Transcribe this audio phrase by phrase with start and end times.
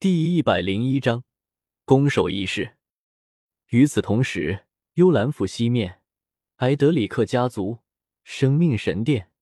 [0.00, 1.24] 第一百零一章
[1.84, 2.76] 攻守仪式。
[3.70, 6.02] 与此同时，幽兰府西面，
[6.58, 7.78] 埃德里克家族、
[8.22, 9.32] 生命神殿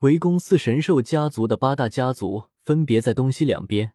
[0.00, 3.92] 围攻四神兽家族的八大家族分别在东西两边，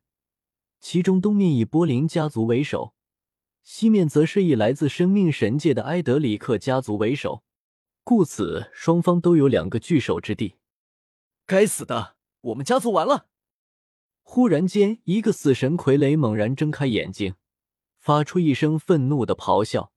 [0.80, 2.94] 其中东面以波林家族为首，
[3.62, 7.44] 西面则是以来自生命神界的埃德里克家族为首，
[8.06, 10.56] 故此双方都有两个聚首之地。
[11.46, 13.28] 该死的，我们家族完了！
[14.24, 17.36] 忽然间，一个死神傀儡猛然睁开眼睛，
[18.00, 19.92] 发出一声愤怒的咆哮。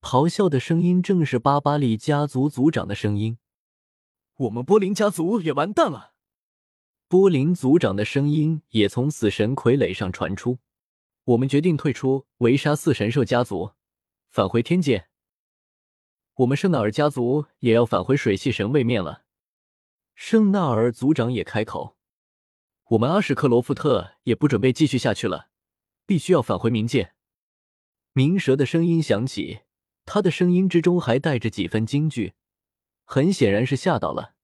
[0.00, 3.38] 咆哮的声音正是巴巴利家族族长的声音。
[4.36, 6.14] 我们波林家族也完蛋了！
[7.06, 10.58] 波林族长的声音也从死神傀儡上传出。
[11.24, 13.72] 我们决定退出，围杀四神兽家族，
[14.30, 15.08] 返回天界。
[16.36, 19.24] 我们圣纳尔家族也要返回水系神位面了。
[20.14, 21.98] 圣纳尔族长也开口。
[22.92, 25.48] 我们阿什克罗夫特也不准备继续下去了，
[26.04, 27.14] 必须要返回冥界。
[28.12, 29.60] 冥蛇的声音响起，
[30.04, 32.34] 他的声音之中还带着几分惊惧，
[33.04, 34.34] 很显然是吓到了。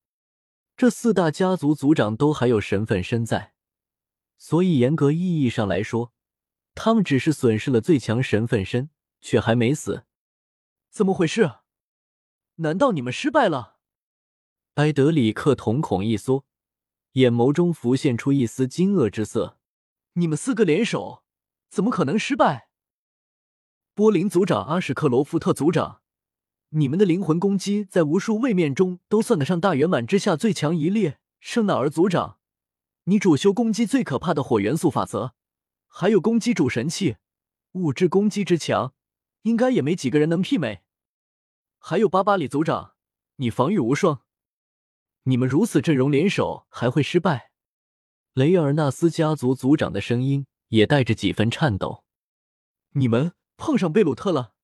[0.79, 3.53] 这四大家族族长都还有神分身在，
[4.39, 6.15] 所以严格意义上来说，
[6.75, 8.89] 他们只是损失了最强神分身，
[9.21, 10.07] 却还没死。
[10.89, 11.57] 怎么回事？
[12.57, 13.77] 难道你们失败了？
[14.77, 16.47] 埃德里克瞳孔一缩。
[17.19, 19.59] 眼眸中浮现出一丝惊愕之色。
[20.15, 21.25] 你们四个联手，
[21.69, 22.69] 怎么可能失败？
[23.95, 26.03] 波林族长阿什克罗夫特族长，
[26.71, 31.19] 你们的灵魂攻击在无数位面中都算得上大圆满之下最强一列。
[31.41, 32.39] 圣纳尔族长，
[33.05, 35.35] 你主修攻击最可怕的火元素法则，
[35.87, 37.17] 还有攻击主神器，
[37.73, 38.95] 物质攻击之强，
[39.43, 40.83] 应该也没几个人能媲美。
[41.79, 42.95] 还有巴巴里族长，
[43.37, 44.23] 你防御无双。
[45.29, 47.51] 你们如此阵容联手还会失败？
[48.33, 52.03] 雷尔纳斯家族族长的声音也带着几分颤抖。
[52.93, 54.55] 你们碰上贝鲁特了？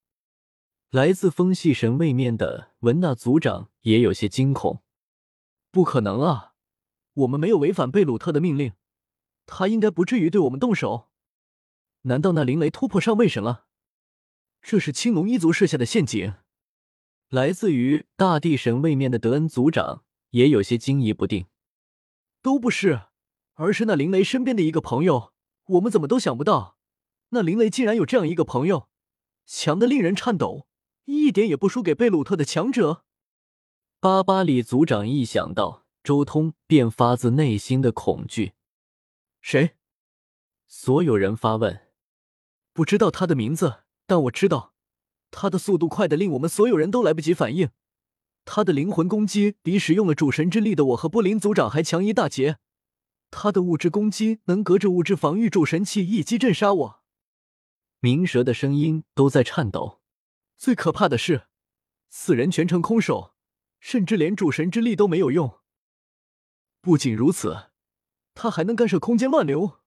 [0.89, 4.83] 来自风系神位面的文纳族长也有些惊恐。
[5.71, 6.55] 不可能啊！
[7.12, 8.72] 我们没有违反贝鲁特的命令，
[9.44, 11.11] 他应该不至于对我们动手。
[12.03, 13.67] 难道那灵雷突破上位神了？
[14.62, 16.33] 这是青龙一族设下的陷阱。
[17.28, 20.05] 来自于大地神位面的德恩族长。
[20.34, 21.47] 也有些惊疑不定，
[22.43, 23.03] 都不是，
[23.55, 25.33] 而是那林雷身边的一个朋友。
[25.67, 26.77] 我们怎么都想不到，
[27.28, 28.89] 那林雷竟然有这样一个朋友，
[29.47, 30.67] 强的令人颤抖，
[31.05, 33.05] 一点也不输给贝鲁特的强者。
[34.00, 38.55] 巴巴里族长一想到周通，便发自内心的恐惧。
[39.41, 39.77] 谁？
[40.67, 41.93] 所有人发问。
[42.73, 44.75] 不知道他的名字，但我知道，
[45.31, 47.71] 他的速度快的令我们所有人都来不及反应。
[48.44, 52.59] 他的灵魂攻击比使用了主神之力的我和波林族长还强一大截，
[53.31, 57.03] 他的物质攻击能隔着物质防御主神器一击震杀我。
[58.00, 60.00] 鸣蛇的声音都在颤抖。
[60.56, 61.49] 最可怕的是，
[62.10, 63.34] 四人全程空手，
[63.81, 65.59] 甚至连主神之力都没有用。
[66.81, 67.71] 不仅如此，
[68.34, 69.81] 他还能干涉空间乱流。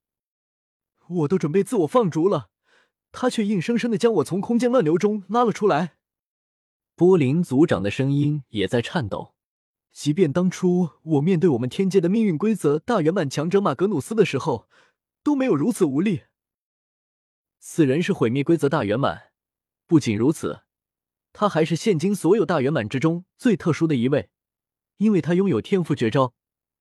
[1.08, 2.50] 我都准备自我放逐了，
[3.12, 5.97] 他却硬生生的将我从空间乱流中拉了出来。
[6.98, 9.36] 波林族长的声音也在颤抖。
[9.92, 14.68] 即便当初我面对我们天界的命运规则大圆满强者马格努斯的时候，
[15.22, 16.24] 都没有如此无力。
[17.60, 19.32] 此人是毁灭规则大圆满，
[19.86, 20.62] 不仅如此，
[21.34, 24.32] 他还是现今所有大圆满之中最特殊的一位，
[24.98, 26.34] 因为他拥有天赋绝招，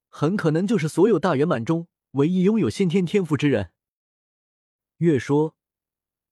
[0.09, 3.71] 很可能就是所有大圆满中唯一拥有先天天赋之人。
[4.97, 5.55] 越说，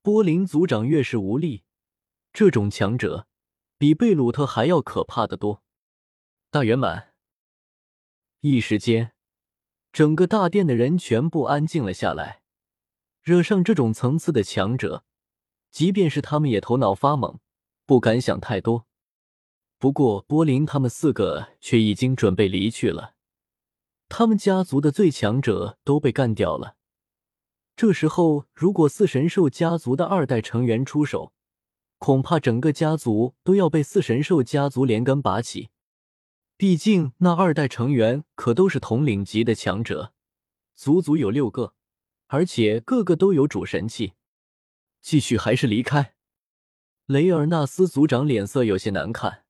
[0.01, 1.65] 波林族长越是无力。
[2.33, 3.29] 这种强者。
[3.77, 5.63] 比贝鲁特还要可怕的多。
[6.51, 7.13] 大圆满，
[8.41, 9.13] 一时间，
[9.93, 12.43] 整个大殿的人全部安静了下来。
[13.23, 15.05] 惹上这种层次的强者，
[15.71, 17.39] 即便是他们也头脑发懵，
[17.87, 18.87] 不敢想太多。
[19.79, 23.15] 不过波林他们四个却已经准备离去了。
[24.09, 26.77] 他们家族的最强者都被干掉了。
[27.75, 31.33] 这时候，如果四神兽家族的二代成员出手，
[32.05, 35.71] 恐怕整个家族都要被四神兽家族连根拔起，
[36.55, 40.13] 毕竟那二代成员可都是统领级的强者，
[40.77, 41.73] 足足有六个，
[42.27, 44.13] 而且个个都有主神器。
[45.01, 46.13] 继续还是离开？
[47.07, 49.45] 雷尔纳斯族长脸色有些难看。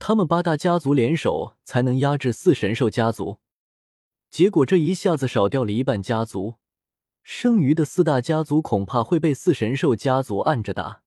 [0.00, 3.38] 他们八大家族联手才能压制四神兽家族，
[4.28, 6.56] 结果这一下子少掉了一半家族，
[7.22, 11.03] 剩余的四大家族恐怕会被四神兽家族按着打。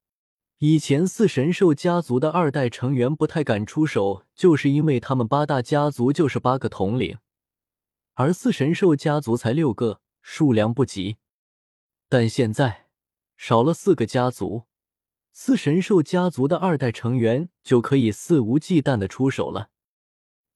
[0.59, 7.19] 以前四神兽家族的二代成员不太敢出手，就是因为他们八大家族就是八个统领，
[8.15, 11.17] 而四神兽家族才六个，数量不及。
[12.09, 12.87] 但现在
[13.35, 14.63] 少了四个家族，
[15.31, 19.69] 四神兽家族的二代成员就可以肆无忌惮的出手了。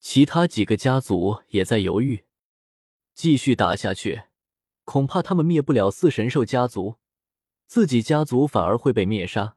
[0.00, 2.24] 其他几个家族也在犹豫，
[3.14, 4.22] 继续打下去，
[4.84, 6.96] 恐怕他们灭不了四神兽家族，
[7.68, 9.56] 自己家族反而会被灭杀。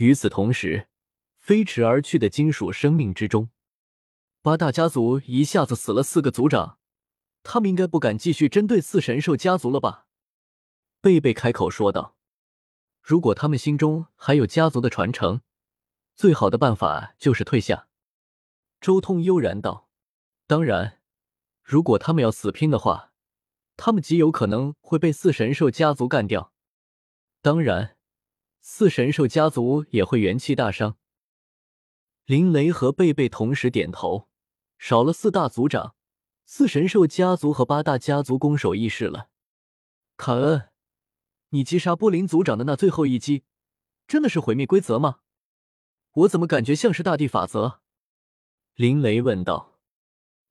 [0.00, 0.88] 与此同时，
[1.38, 3.50] 飞驰而去的金属生命之中，
[4.40, 6.78] 八大家族一下子死了四个族长，
[7.42, 10.06] 他们应该不敢继续针对四神兽家族了吧？
[11.02, 12.16] 贝贝开口说道
[13.04, 15.42] ：“如果他们心中还有家族的传承，
[16.14, 17.86] 最好的办法就是退下。”
[18.80, 19.90] 周通悠然道
[20.48, 21.02] ：“当然，
[21.62, 23.12] 如果他们要死拼的话，
[23.76, 26.54] 他们极有可能会被四神兽家族干掉。
[27.42, 27.98] 当然，
[28.60, 30.96] 四神兽家族也会元气大伤。”
[32.26, 34.28] 林雷和贝贝同时点头，
[34.78, 35.94] 少了四大族长，
[36.44, 39.28] 四神兽家族和八大家族攻守易势了。
[40.16, 40.68] 卡恩，
[41.48, 43.44] 你击杀波林族长的那最后一击，
[44.06, 45.20] 真的是毁灭规则吗？
[46.12, 47.80] 我怎么感觉像是大地法则？
[48.74, 49.78] 林雷问道：“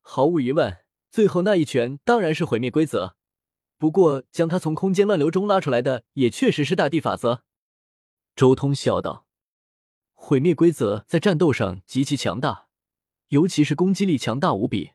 [0.02, 3.16] 毫无疑问，最后那一拳当然是毁灭规则。
[3.78, 7.44] 不过，将他从空间乱流中拉出来的也确实是大地法则。”
[8.40, 9.28] 周通笑道
[10.16, 12.70] ：“毁灭规则在战斗上极其强大，
[13.28, 14.94] 尤其是攻击力强大无比，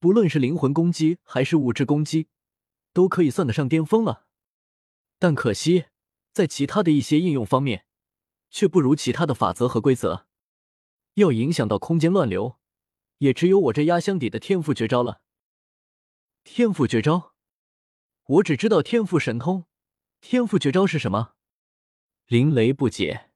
[0.00, 2.26] 不论是灵魂攻击还是物质攻击，
[2.92, 4.26] 都可以算得上巅峰了。
[5.20, 5.84] 但可惜，
[6.32, 7.86] 在其他的一些应用方面，
[8.50, 10.26] 却不如其他的法则和规则。
[11.14, 12.58] 要影响到空间乱流。”
[13.18, 15.22] 也只有我这压箱底的天赋绝招了。
[16.42, 17.34] 天赋绝招，
[18.24, 19.66] 我只知道天赋神通。
[20.20, 21.34] 天赋绝招是什么？
[22.32, 23.28] 林雷不解。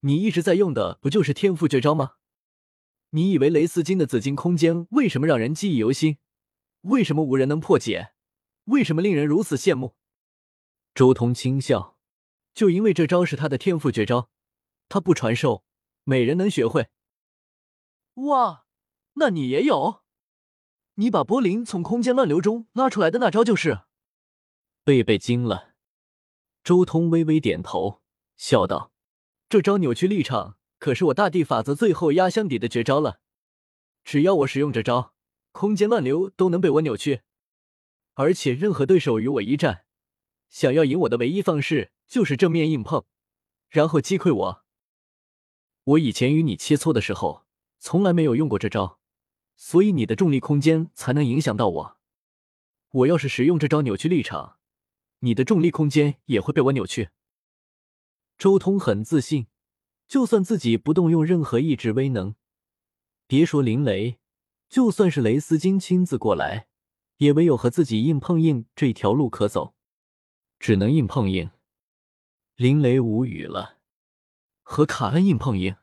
[0.00, 2.16] 你一直在用的不就是天赋绝招吗？
[3.08, 6.18] 你以为雷斯金的紫金空间为什么让人记忆犹新？
[6.82, 8.12] 为什么无人能破解？
[8.64, 9.96] 为什么令人如此羡慕？
[10.94, 11.96] 周通轻笑，
[12.52, 14.28] 就因为这招是他的天赋绝招，
[14.90, 15.64] 他不传授，
[16.04, 16.90] 没人能学会。
[18.16, 18.66] 哇！
[19.14, 20.02] 那你也有？
[20.96, 23.84] 你把波林从空间乱流中拉出来的那招就是？
[24.84, 25.72] 贝贝惊了。
[26.62, 28.01] 周通微微点头，
[28.44, 28.90] 笑道
[29.48, 33.20] ：“这招扭曲立场，可是我大地法则最后压箱底的绝招了。
[34.02, 35.14] 只要我使用这招，
[35.52, 37.20] 空间乱流都能被我扭曲。
[38.14, 39.84] 而且任何对手与我一战，
[40.50, 43.04] 想要赢我的唯一方式就是正面硬碰，
[43.68, 44.64] 然后击溃我。
[45.84, 47.46] 我以前与你切磋的时候，
[47.78, 48.98] 从来没有用过这招。”
[49.54, 51.98] 所以你的重力空间才能影响到我。
[52.90, 54.58] 我要是使用这招扭曲立场，
[55.20, 57.10] 你的重力空间也会被我扭曲。
[58.42, 59.46] 周通很自信，
[60.08, 62.34] 就算自己不动用任何意志威能，
[63.28, 64.18] 别说林雷，
[64.68, 66.66] 就算是雷斯金亲自过来，
[67.18, 69.76] 也唯有和自己硬碰硬这条路可走，
[70.58, 71.52] 只能硬碰硬。
[72.56, 73.78] 林雷无语了，
[74.64, 75.76] 和卡恩硬碰硬，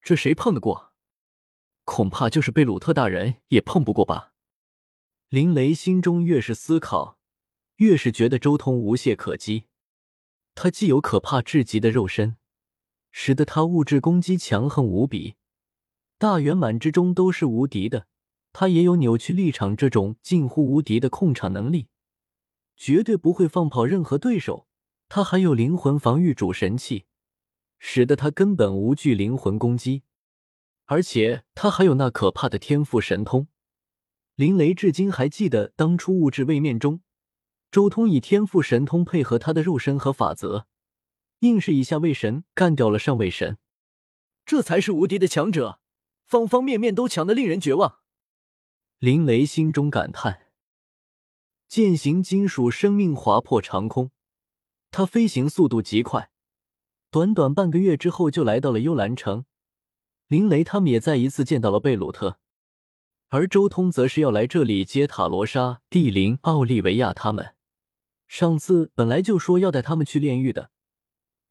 [0.00, 0.92] 这谁碰得过？
[1.82, 4.32] 恐怕就是贝鲁特大人也碰不过吧。
[5.28, 7.18] 林雷心中越是思考，
[7.78, 9.64] 越是觉得周通无懈可击。
[10.60, 12.36] 他既有可怕至极的肉身，
[13.12, 15.36] 使得他物质攻击强横无比，
[16.18, 18.06] 大圆满之中都是无敌的；
[18.52, 21.86] 他也有扭曲立场这种近乎无敌的控场能力，
[22.76, 24.66] 绝对不会放跑任何对手。
[25.08, 27.04] 他还有灵魂防御主神器，
[27.78, 30.02] 使得他根本无惧灵魂攻击。
[30.86, 33.46] 而且他还有那可怕的天赋神通，
[34.34, 37.00] 林雷至今还记得当初物质位面中，
[37.70, 40.66] 周通以天赋神通配合他的肉身和法则，
[41.40, 43.58] 硬是一下位神干掉了上位神，
[44.46, 45.80] 这才是无敌的强者，
[46.24, 47.98] 方方面面都强的令人绝望。
[48.98, 50.46] 林雷心中感叹。
[51.68, 54.10] 剑形金属生命划破长空，
[54.90, 56.30] 他飞行速度极快，
[57.10, 59.44] 短短半个月之后就来到了幽兰城。
[60.28, 62.38] 林雷他们也再一次见到了贝鲁特，
[63.28, 67.54] 而周通则是要来这里接塔罗莎、蒂林、奥利维亚他们。
[68.28, 70.70] 上次本来就说要带他们去炼狱的，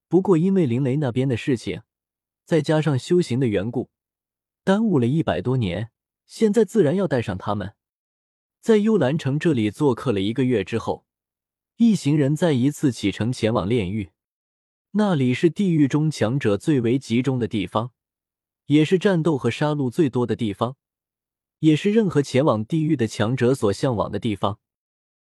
[0.08, 1.82] 不过因为林雷那边的事情，
[2.46, 3.90] 再加上修行的缘故，
[4.64, 5.90] 耽误了一百多年。
[6.26, 7.74] 现在自然要带上他们。
[8.62, 11.06] 在幽兰城这里做客了一个月之后，
[11.78, 14.12] 一行人再一次启程前往炼狱。
[14.92, 17.92] 那里是地狱中强者最为集中的地方。
[18.66, 20.76] 也是战斗和杀戮最多的地方，
[21.60, 24.60] 也是任何前往地狱的强者所向往的地方。